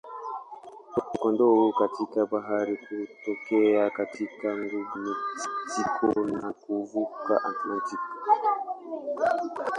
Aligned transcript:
Mkondo 1.09 1.45
huu 1.49 1.73
katika 1.73 2.25
bahari 2.25 2.75
hutokea 2.91 3.89
katika 3.89 4.55
ghuba 4.55 4.99
ya 5.05 5.15
Meksiko 5.35 6.23
na 6.25 6.53
kuvuka 6.53 7.39
Atlantiki. 7.43 7.97